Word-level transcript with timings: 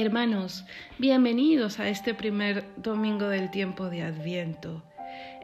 Hermanos, 0.00 0.64
bienvenidos 0.98 1.80
a 1.80 1.88
este 1.88 2.14
primer 2.14 2.64
domingo 2.76 3.26
del 3.26 3.50
tiempo 3.50 3.90
de 3.90 4.02
Adviento. 4.02 4.84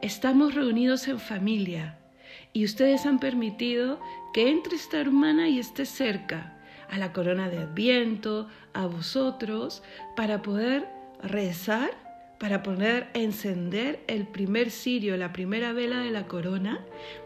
Estamos 0.01 0.55
reunidos 0.55 1.09
en 1.09 1.19
familia 1.19 1.99
y 2.53 2.63
ustedes 2.63 3.05
han 3.05 3.19
permitido 3.19 3.99
que 4.33 4.49
entre 4.49 4.77
esta 4.77 4.97
hermana 5.01 5.49
y 5.49 5.59
esté 5.59 5.85
cerca 5.85 6.57
a 6.89 6.97
la 6.97 7.11
corona 7.11 7.49
de 7.49 7.57
Adviento, 7.57 8.47
a 8.73 8.85
vosotros, 8.85 9.83
para 10.15 10.41
poder 10.41 10.87
rezar, 11.21 11.89
para 12.39 12.63
poder 12.63 13.09
encender 13.13 14.05
el 14.07 14.25
primer 14.25 14.71
cirio, 14.71 15.17
la 15.17 15.33
primera 15.33 15.73
vela 15.73 15.99
de 15.99 16.11
la 16.11 16.27
corona, 16.27 16.79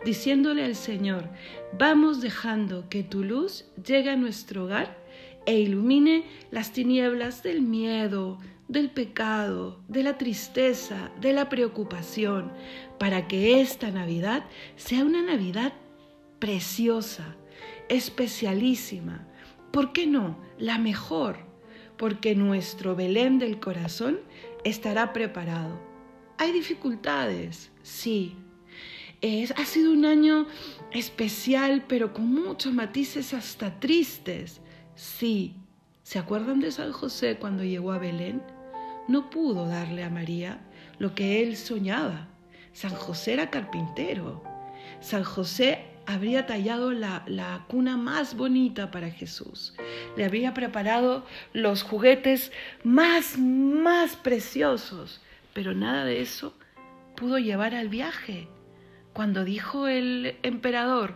diciéndole 0.03 0.65
al 0.65 0.75
Señor, 0.75 1.29
vamos 1.77 2.21
dejando 2.21 2.89
que 2.89 3.03
tu 3.03 3.23
luz 3.23 3.65
llegue 3.85 4.09
a 4.09 4.15
nuestro 4.15 4.63
hogar 4.63 4.98
e 5.45 5.59
ilumine 5.59 6.25
las 6.51 6.71
tinieblas 6.71 7.43
del 7.43 7.61
miedo, 7.61 8.37
del 8.67 8.91
pecado, 8.91 9.81
de 9.87 10.03
la 10.03 10.17
tristeza, 10.17 11.11
de 11.19 11.33
la 11.33 11.49
preocupación, 11.49 12.51
para 12.99 13.27
que 13.27 13.61
esta 13.61 13.89
Navidad 13.91 14.45
sea 14.75 15.03
una 15.03 15.21
Navidad 15.21 15.73
preciosa, 16.37 17.35
especialísima. 17.89 19.27
¿Por 19.71 19.91
qué 19.91 20.07
no? 20.07 20.37
La 20.57 20.77
mejor, 20.77 21.37
porque 21.97 22.35
nuestro 22.35 22.95
Belén 22.95 23.39
del 23.39 23.59
corazón 23.59 24.19
estará 24.63 25.13
preparado. 25.13 25.79
Hay 26.37 26.51
dificultades, 26.51 27.71
sí. 27.81 28.35
Es, 29.21 29.51
ha 29.51 29.65
sido 29.65 29.91
un 29.91 30.05
año 30.05 30.47
especial, 30.91 31.83
pero 31.87 32.13
con 32.13 32.33
muchos 32.33 32.73
matices 32.73 33.33
hasta 33.33 33.79
tristes. 33.79 34.61
Sí, 34.99 35.55
¿se 36.03 36.19
acuerdan 36.19 36.59
de 36.59 36.73
San 36.73 36.91
José 36.91 37.37
cuando 37.37 37.63
llegó 37.63 37.93
a 37.93 37.99
Belén? 37.99 38.43
No 39.07 39.29
pudo 39.29 39.65
darle 39.65 40.03
a 40.03 40.09
María 40.09 40.59
lo 40.97 41.15
que 41.15 41.41
él 41.41 41.55
soñaba. 41.55 42.27
San 42.73 42.93
José 42.93 43.31
era 43.31 43.49
carpintero. 43.49 44.43
San 44.99 45.23
José 45.23 45.85
habría 46.05 46.45
tallado 46.47 46.91
la, 46.91 47.23
la, 47.27 47.63
cuna 47.69 47.95
más 47.95 48.35
bonita 48.35 48.91
para 48.91 49.09
Jesús. 49.09 49.73
Le 50.17 50.25
habría 50.25 50.53
preparado 50.53 51.25
los 51.53 51.83
juguetes 51.83 52.51
más, 52.83 53.37
más 53.37 54.17
preciosos. 54.17 55.21
Pero 55.53 55.73
nada 55.73 56.03
de 56.03 56.19
eso 56.19 56.53
pudo 57.15 57.39
llevar 57.39 57.73
al 57.73 57.87
viaje. 57.87 58.49
Cuando 59.13 59.45
dijo 59.45 59.87
el 59.87 60.37
emperador, 60.43 61.15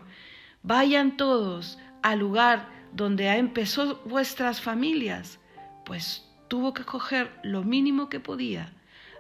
vayan 0.62 1.18
todos 1.18 1.78
al 2.02 2.20
lugar 2.20 2.73
donde 2.94 3.28
empezó 3.28 4.02
vuestras 4.06 4.62
familias, 4.62 5.40
pues 5.86 6.30
tuvo 6.48 6.74
que 6.74 6.84
coger 6.84 7.32
lo 7.44 7.64
mínimo 7.64 8.10
que 8.10 8.20
podía 8.20 8.74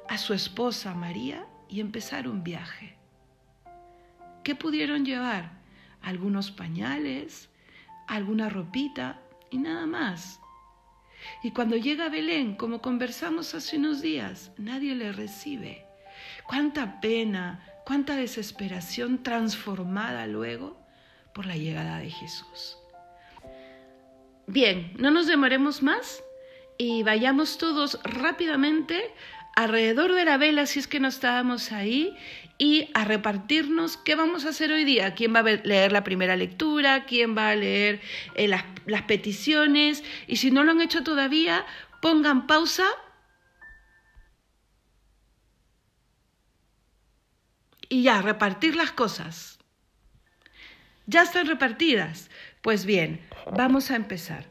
a 0.07 0.17
su 0.17 0.33
esposa 0.33 0.93
María 0.93 1.45
y 1.69 1.79
empezar 1.79 2.27
un 2.27 2.43
viaje. 2.43 2.95
¿Qué 4.43 4.55
pudieron 4.55 5.05
llevar? 5.05 5.51
Algunos 6.01 6.51
pañales, 6.51 7.49
alguna 8.07 8.49
ropita 8.49 9.19
y 9.49 9.57
nada 9.57 9.85
más. 9.85 10.39
Y 11.41 11.51
cuando 11.51 11.77
llega 11.77 12.05
a 12.05 12.09
Belén, 12.09 12.55
como 12.55 12.81
conversamos 12.81 13.55
hace 13.55 13.77
unos 13.77 14.01
días, 14.01 14.51
nadie 14.57 14.93
le 14.95 15.13
recibe. 15.13 15.85
Cuánta 16.45 16.99
pena, 16.99 17.65
cuánta 17.85 18.15
desesperación 18.17 19.23
transformada 19.23 20.27
luego 20.27 20.77
por 21.33 21.45
la 21.45 21.55
llegada 21.55 21.99
de 21.99 22.11
Jesús. 22.11 22.77
Bien, 24.47 24.93
no 24.97 25.09
nos 25.09 25.27
demoremos 25.27 25.81
más 25.81 26.23
y 26.77 27.03
vayamos 27.03 27.57
todos 27.57 27.99
rápidamente 28.03 29.13
alrededor 29.55 30.13
de 30.13 30.25
la 30.25 30.37
vela 30.37 30.65
si 30.65 30.79
es 30.79 30.87
que 30.87 30.99
no 30.99 31.07
estábamos 31.07 31.71
ahí 31.71 32.15
y 32.57 32.89
a 32.93 33.05
repartirnos 33.05 33.97
qué 33.97 34.15
vamos 34.15 34.45
a 34.45 34.49
hacer 34.49 34.71
hoy 34.71 34.83
día. 34.83 35.15
¿Quién 35.15 35.33
va 35.33 35.39
a 35.39 35.43
leer 35.43 35.91
la 35.91 36.03
primera 36.03 36.35
lectura? 36.35 37.05
¿Quién 37.05 37.37
va 37.37 37.49
a 37.49 37.55
leer 37.55 38.01
eh, 38.35 38.47
las, 38.47 38.65
las 38.85 39.03
peticiones? 39.03 40.03
Y 40.27 40.37
si 40.37 40.51
no 40.51 40.63
lo 40.63 40.71
han 40.71 40.81
hecho 40.81 41.03
todavía, 41.03 41.65
pongan 42.01 42.45
pausa 42.45 42.85
y 47.87 48.03
ya, 48.03 48.21
repartir 48.21 48.75
las 48.75 48.91
cosas. 48.91 49.59
Ya 51.05 51.23
están 51.23 51.47
repartidas. 51.47 52.29
Pues 52.61 52.85
bien, 52.85 53.19
vamos 53.57 53.91
a 53.91 53.97
empezar. 53.97 54.49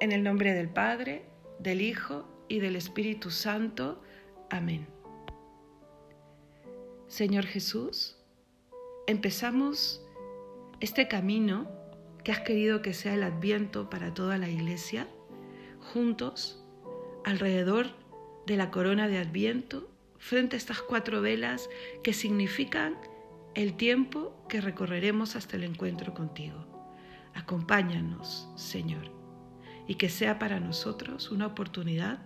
En 0.00 0.10
el 0.10 0.24
nombre 0.24 0.54
del 0.54 0.68
Padre, 0.68 1.24
del 1.60 1.80
Hijo 1.80 2.26
y 2.48 2.58
del 2.58 2.74
Espíritu 2.74 3.30
Santo. 3.30 4.02
Amén. 4.50 4.88
Señor 7.06 7.44
Jesús, 7.46 8.16
empezamos 9.06 10.04
este 10.80 11.06
camino 11.06 11.70
que 12.24 12.32
has 12.32 12.40
querido 12.40 12.82
que 12.82 12.92
sea 12.92 13.14
el 13.14 13.22
adviento 13.22 13.88
para 13.88 14.14
toda 14.14 14.36
la 14.36 14.48
iglesia, 14.48 15.06
juntos, 15.92 16.64
alrededor 17.24 17.88
de 18.46 18.56
la 18.56 18.72
corona 18.72 19.06
de 19.06 19.18
adviento, 19.18 19.88
frente 20.18 20.56
a 20.56 20.58
estas 20.58 20.82
cuatro 20.82 21.20
velas 21.20 21.68
que 22.02 22.12
significan 22.12 22.96
el 23.54 23.74
tiempo 23.74 24.34
que 24.48 24.60
recorreremos 24.60 25.36
hasta 25.36 25.56
el 25.56 25.64
encuentro 25.64 26.14
contigo. 26.14 26.66
Acompáñanos, 27.34 28.48
Señor, 28.56 29.10
y 29.86 29.96
que 29.96 30.08
sea 30.08 30.38
para 30.38 30.60
nosotros 30.60 31.30
una 31.30 31.46
oportunidad 31.46 32.20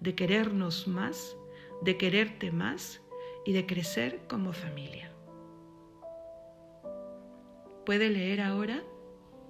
de 0.00 0.14
querernos 0.14 0.86
más, 0.86 1.36
de 1.82 1.96
quererte 1.96 2.52
más 2.52 3.00
y 3.44 3.52
de 3.52 3.66
crecer 3.66 4.26
como 4.28 4.52
familia. 4.52 5.12
Puede 7.84 8.10
leer 8.10 8.40
ahora 8.40 8.82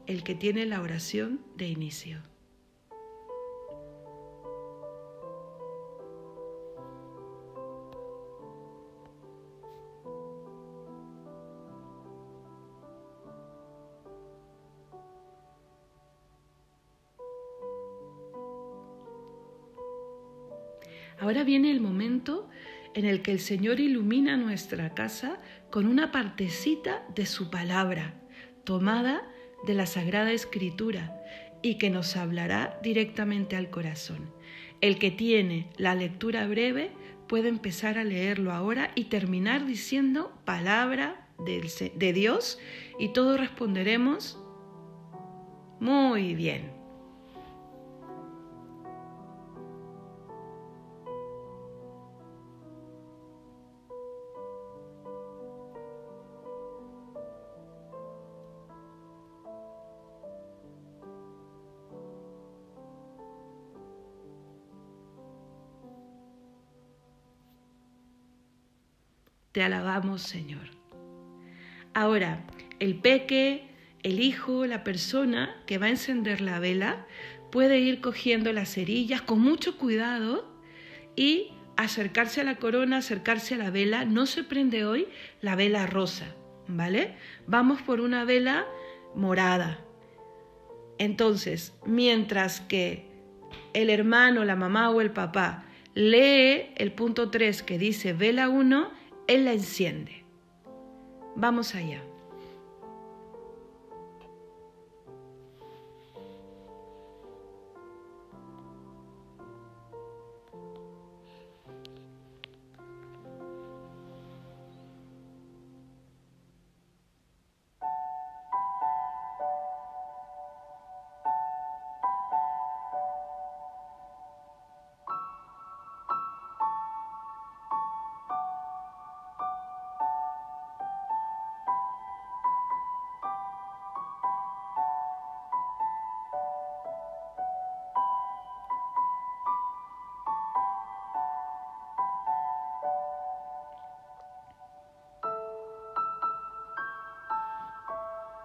el 0.06 0.22
que 0.22 0.34
tiene 0.34 0.64
la 0.64 0.80
oración 0.80 1.40
de 1.56 1.68
inicio. 1.68 2.22
Ahora 21.20 21.44
viene 21.44 21.70
el 21.70 21.80
momento 21.80 22.48
en 22.94 23.04
el 23.04 23.22
que 23.22 23.32
el 23.32 23.40
Señor 23.40 23.80
ilumina 23.80 24.36
nuestra 24.36 24.94
casa 24.94 25.40
con 25.70 25.86
una 25.86 26.10
partecita 26.12 27.04
de 27.14 27.26
su 27.26 27.50
palabra, 27.50 28.14
tomada 28.64 29.22
de 29.66 29.74
la 29.74 29.86
Sagrada 29.86 30.32
Escritura, 30.32 31.14
y 31.62 31.76
que 31.76 31.90
nos 31.90 32.16
hablará 32.16 32.78
directamente 32.82 33.56
al 33.56 33.70
corazón. 33.70 34.32
El 34.80 34.98
que 34.98 35.10
tiene 35.10 35.68
la 35.76 35.94
lectura 35.94 36.46
breve 36.46 36.92
puede 37.26 37.48
empezar 37.48 37.98
a 37.98 38.04
leerlo 38.04 38.52
ahora 38.52 38.90
y 38.94 39.04
terminar 39.04 39.66
diciendo 39.66 40.32
palabra 40.44 41.28
de 41.38 42.12
Dios 42.12 42.58
y 42.98 43.08
todos 43.08 43.38
responderemos 43.38 44.38
muy 45.80 46.34
bien. 46.34 46.77
Te 69.52 69.62
alabamos, 69.62 70.22
Señor. 70.22 70.70
Ahora, 71.94 72.44
el 72.78 72.96
peque, 72.96 73.68
el 74.02 74.20
hijo, 74.20 74.66
la 74.66 74.84
persona 74.84 75.62
que 75.66 75.78
va 75.78 75.86
a 75.86 75.90
encender 75.90 76.40
la 76.40 76.60
vela, 76.60 77.06
puede 77.50 77.78
ir 77.80 78.00
cogiendo 78.00 78.52
las 78.52 78.74
cerillas 78.74 79.22
con 79.22 79.40
mucho 79.40 79.78
cuidado 79.78 80.54
y 81.16 81.52
acercarse 81.76 82.42
a 82.42 82.44
la 82.44 82.56
corona, 82.56 82.98
acercarse 82.98 83.54
a 83.54 83.58
la 83.58 83.70
vela. 83.70 84.04
No 84.04 84.26
se 84.26 84.44
prende 84.44 84.84
hoy 84.84 85.08
la 85.40 85.56
vela 85.56 85.86
rosa, 85.86 86.34
¿vale? 86.66 87.14
Vamos 87.46 87.80
por 87.82 88.00
una 88.00 88.24
vela 88.24 88.66
morada. 89.14 89.80
Entonces, 90.98 91.74
mientras 91.86 92.60
que 92.60 93.08
el 93.72 93.88
hermano, 93.88 94.44
la 94.44 94.56
mamá 94.56 94.90
o 94.90 95.00
el 95.00 95.10
papá 95.10 95.64
lee 95.94 96.70
el 96.76 96.92
punto 96.92 97.30
3 97.30 97.62
que 97.62 97.78
dice 97.78 98.12
vela 98.12 98.48
1, 98.48 98.97
él 99.28 99.44
la 99.44 99.52
enciende. 99.52 100.24
Vamos 101.36 101.74
allá. 101.74 102.02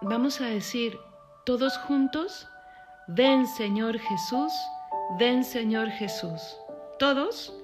Vamos 0.04 0.40
a 0.40 0.46
decir 0.46 0.98
todos 1.44 1.78
juntos, 1.78 2.46
ven 3.08 3.46
Señor 3.46 3.98
Jesús, 3.98 4.52
ven 5.18 5.44
Señor 5.44 5.88
Jesús. 5.88 6.58
Todos, 6.98 7.54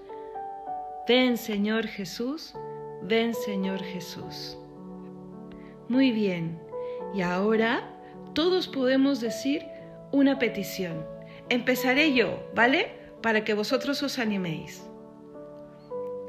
ven 1.07 1.37
Señor 1.37 1.87
Jesús, 1.87 2.55
ven 3.03 3.35
Señor 3.35 3.83
Jesús. 3.83 4.57
Muy 5.89 6.13
bien, 6.13 6.61
y 7.15 7.21
ahora 7.23 7.95
todos 8.35 8.69
podemos 8.69 9.21
decir 9.21 9.67
una 10.13 10.39
petición. 10.39 11.07
Empezaré 11.49 12.15
yo, 12.15 12.43
¿vale? 12.55 12.93
Para 13.23 13.45
que 13.45 13.55
vosotros 13.55 14.03
os 14.03 14.19
animéis. 14.19 14.87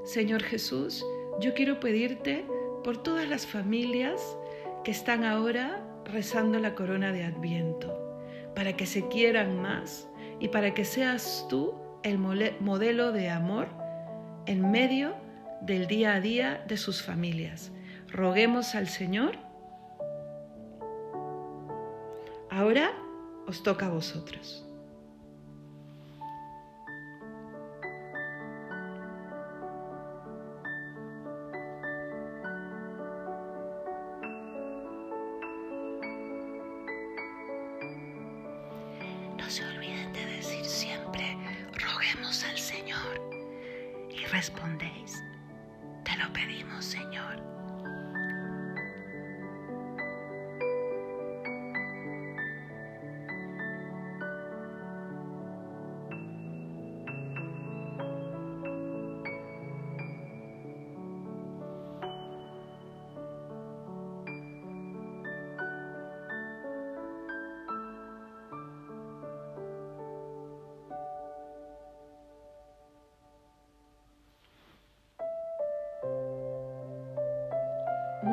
Señor 0.03 0.43
Jesús, 0.43 1.05
yo 1.39 1.53
quiero 1.53 1.79
pedirte 1.79 2.45
por 2.83 3.01
todas 3.01 3.29
las 3.29 3.45
familias 3.45 4.21
que 4.83 4.91
están 4.91 5.23
ahora 5.23 5.87
rezando 6.05 6.59
la 6.59 6.75
corona 6.75 7.11
de 7.11 7.23
Adviento, 7.23 7.97
para 8.55 8.75
que 8.75 8.85
se 8.85 9.07
quieran 9.07 9.61
más 9.61 10.07
y 10.39 10.49
para 10.49 10.73
que 10.73 10.85
seas 10.85 11.45
tú 11.49 11.75
el 12.03 12.17
modelo 12.17 13.11
de 13.11 13.29
amor 13.29 13.67
en 14.45 14.71
medio 14.71 15.15
del 15.61 15.87
día 15.87 16.15
a 16.15 16.19
día 16.19 16.63
de 16.67 16.77
sus 16.77 17.03
familias. 17.03 17.71
Roguemos 18.09 18.75
al 18.75 18.87
Señor. 18.87 19.37
Ahora 22.49 22.91
os 23.47 23.63
toca 23.63 23.85
a 23.85 23.89
vosotros. 23.89 24.67
Respondéis, 44.31 45.23
te 46.03 46.15
lo 46.17 46.31
pedimos, 46.31 46.85
Señor. 46.85 47.50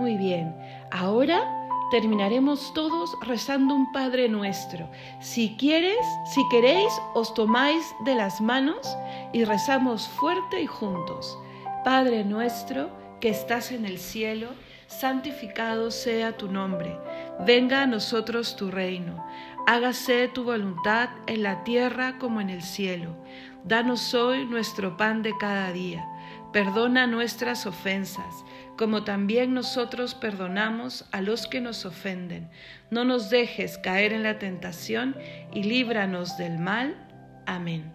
Muy 0.09 0.17
bien, 0.17 0.57
ahora 0.91 1.69
terminaremos 1.91 2.73
todos 2.73 3.15
rezando 3.21 3.75
un 3.75 3.93
Padre 3.93 4.27
nuestro. 4.27 4.89
Si 5.21 5.55
quieres, 5.59 5.99
si 6.33 6.41
queréis, 6.49 6.91
os 7.13 7.35
tomáis 7.35 7.95
de 8.07 8.15
las 8.15 8.41
manos 8.41 8.97
y 9.35 9.45
rezamos 9.45 10.09
fuerte 10.09 10.63
y 10.63 10.67
juntos. 10.67 11.39
Padre 11.85 12.25
nuestro 12.25 12.89
que 13.21 13.29
estás 13.29 13.71
en 13.71 13.85
el 13.85 13.99
cielo, 13.99 14.49
santificado 14.87 15.91
sea 15.91 16.35
tu 16.39 16.49
nombre. 16.51 16.99
Venga 17.41 17.83
a 17.83 17.87
nosotros 17.87 18.57
tu 18.57 18.71
reino. 18.71 19.23
Hágase 19.67 20.29
tu 20.29 20.43
voluntad 20.43 21.11
en 21.27 21.43
la 21.43 21.65
tierra 21.65 22.17
como 22.19 22.41
en 22.41 22.49
el 22.49 22.63
cielo. 22.63 23.15
Danos 23.63 24.15
hoy 24.15 24.47
nuestro 24.47 24.97
pan 24.97 25.21
de 25.21 25.37
cada 25.37 25.71
día. 25.71 26.09
Perdona 26.53 27.07
nuestras 27.07 27.67
ofensas 27.67 28.45
como 28.79 29.03
también 29.03 29.55
nosotros 29.55 30.15
perdonamos 30.15 31.05
a 31.11 31.21
los 31.21 31.49
que 31.49 31.61
nos 31.61 31.85
ofenden. 31.85 32.49
No 32.91 33.05
nos 33.05 33.29
dejes 33.29 33.77
caer 33.77 34.13
en 34.13 34.23
la 34.23 34.39
tentación 34.39 35.17
y 35.53 35.65
líbranos 35.65 36.39
del 36.39 36.59
mal. 36.59 36.97
Amén. 37.45 37.93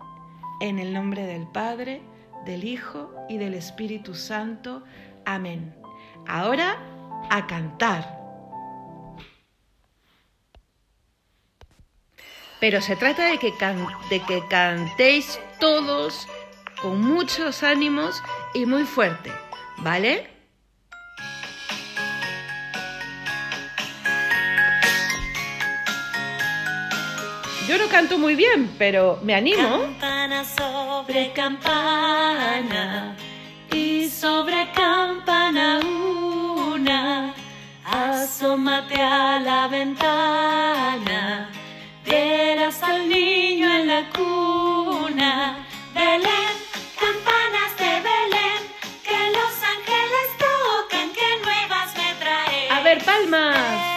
En 0.59 0.79
el 0.79 0.93
nombre 0.93 1.25
del 1.25 1.47
Padre, 1.47 2.01
del 2.45 2.65
Hijo 2.65 3.15
y 3.29 3.37
del 3.37 3.53
Espíritu 3.53 4.13
Santo. 4.13 4.83
Amén. 5.25 5.73
Ahora 6.27 6.77
a 7.29 7.47
cantar. 7.47 8.19
Pero 12.59 12.81
se 12.81 12.97
trata 12.97 13.27
de 13.27 13.37
que, 13.37 13.53
de 14.09 14.19
que 14.19 14.43
cantéis 14.49 15.39
todos 15.61 16.27
con 16.81 17.01
muchos 17.01 17.63
ánimos 17.63 18.21
y 18.53 18.65
muy 18.65 18.83
fuerte, 18.83 19.31
¿vale? 19.77 20.29
Yo 27.67 27.77
no 27.77 27.87
canto 27.87 28.17
muy 28.17 28.35
bien, 28.35 28.69
pero 28.77 29.19
me 29.23 29.33
animo. 29.33 29.79
Campana 29.79 30.43
sobre 30.43 31.31
campana 31.31 33.15
y 33.71 34.09
sobre 34.09 34.69
campana 34.71 35.79
una, 35.79 37.33
asómate 37.85 39.01
a 39.01 39.39
la 39.39 39.67
ventana, 39.69 41.49
verás 42.05 42.83
al 42.83 43.07
niño 43.07 43.73
en 43.73 43.87
la 43.87 44.09
cuna. 44.09 44.62
Palmas. 52.99 53.92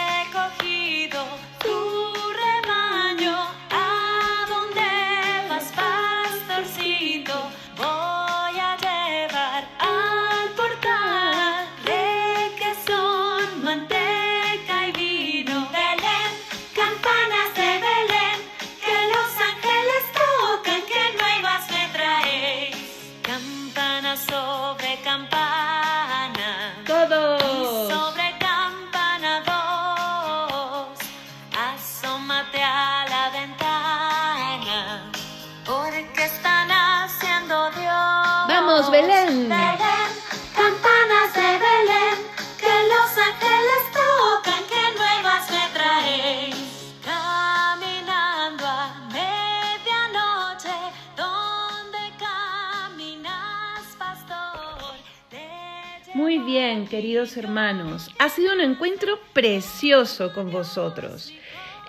Queridos 56.97 57.37
hermanos. 57.37 58.09
Ha 58.17 58.27
sido 58.27 58.55
un 58.55 58.59
encuentro 58.59 59.19
precioso 59.31 60.33
con 60.33 60.49
vosotros. 60.49 61.31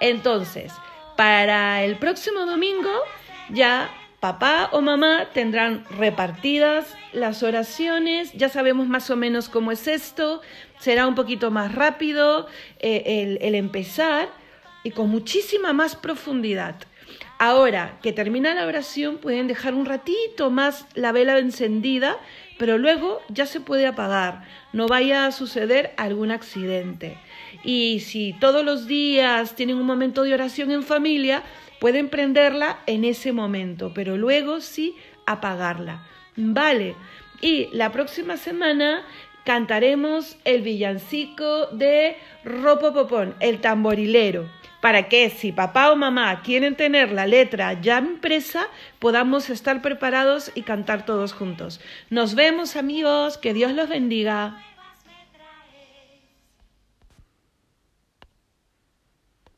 Entonces, 0.00 0.70
para 1.16 1.82
el 1.82 1.96
próximo 1.96 2.44
domingo 2.44 2.90
ya 3.48 3.90
papá 4.20 4.68
o 4.70 4.82
mamá 4.82 5.28
tendrán 5.32 5.86
repartidas 5.96 6.94
las 7.14 7.42
oraciones, 7.42 8.34
ya 8.34 8.50
sabemos 8.50 8.86
más 8.86 9.08
o 9.08 9.16
menos 9.16 9.48
cómo 9.48 9.72
es 9.72 9.88
esto, 9.88 10.42
será 10.78 11.06
un 11.06 11.14
poquito 11.14 11.50
más 11.50 11.74
rápido 11.74 12.46
eh, 12.78 13.02
el, 13.06 13.38
el 13.40 13.54
empezar 13.54 14.28
y 14.82 14.90
con 14.90 15.08
muchísima 15.08 15.72
más 15.72 15.96
profundidad. 15.96 16.74
Ahora 17.38 17.98
que 18.02 18.12
termina 18.12 18.52
la 18.54 18.66
oración, 18.66 19.18
pueden 19.18 19.46
dejar 19.46 19.74
un 19.74 19.86
ratito 19.86 20.50
más 20.50 20.86
la 20.94 21.12
vela 21.12 21.38
encendida, 21.38 22.18
pero 22.58 22.78
luego 22.78 23.20
ya 23.28 23.46
se 23.46 23.60
puede 23.60 23.86
apagar. 23.86 24.42
No 24.72 24.88
vaya 24.88 25.24
a 25.24 25.32
suceder 25.32 25.94
algún 25.96 26.32
accidente. 26.32 27.16
Y 27.62 28.00
si 28.00 28.32
todos 28.40 28.64
los 28.64 28.88
días 28.88 29.54
tienen 29.54 29.76
un 29.76 29.86
momento 29.86 30.24
de 30.24 30.34
oración 30.34 30.72
en 30.72 30.82
familia, 30.82 31.44
pueden 31.78 32.08
prenderla 32.08 32.80
en 32.86 33.04
ese 33.04 33.32
momento, 33.32 33.92
pero 33.94 34.16
luego 34.16 34.60
sí 34.60 34.96
apagarla. 35.24 36.04
Vale. 36.36 36.96
Y 37.40 37.68
la 37.72 37.92
próxima 37.92 38.36
semana 38.36 39.04
cantaremos 39.44 40.36
el 40.44 40.62
villancico 40.62 41.66
de 41.68 42.16
Ropopopón, 42.44 43.34
el 43.38 43.60
tamborilero, 43.60 44.48
para 44.80 45.08
que 45.08 45.30
si 45.30 45.52
papá 45.52 45.90
o 45.90 45.96
mamá 45.96 46.42
quieren 46.42 46.76
tener 46.76 47.10
la 47.12 47.26
letra 47.26 47.80
ya 47.80 47.98
impresa, 47.98 48.68
podamos 48.98 49.50
estar 49.50 49.82
preparados 49.82 50.52
y 50.54 50.62
cantar 50.62 51.04
todos 51.04 51.32
juntos. 51.32 51.80
Nos 52.10 52.34
vemos 52.34 52.76
amigos, 52.76 53.38
que 53.38 53.54
Dios 53.54 53.72
los 53.72 53.88
bendiga. 53.88 54.67